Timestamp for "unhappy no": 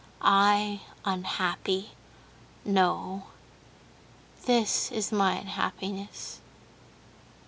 1.05-3.25